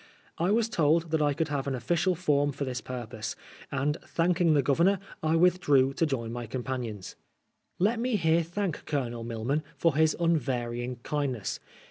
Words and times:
I 0.39 0.49
was 0.49 0.67
told 0.67 1.11
that 1.11 1.21
I 1.21 1.35
could 1.35 1.49
have 1.49 1.67
an 1.67 1.75
ofi&cial 1.75 2.17
form 2.17 2.51
for 2.53 2.65
this 2.65 2.81
purpose; 2.81 3.35
and, 3.71 3.97
thanking 4.03 4.55
the 4.55 4.63
Gtovemor, 4.63 4.97
I 5.21 5.35
withdrew 5.35 5.93
to 5.93 6.05
join 6.07 6.33
my 6.33 6.47
companions. 6.47 7.15
Let 7.77 7.99
me 7.99 8.15
here 8.15 8.41
thank 8.41 8.87
Colonel 8.87 9.23
Milman 9.23 9.61
for 9.77 9.95
his 9.95 10.17
unvarying 10.19 10.95
kindness. 11.03 11.59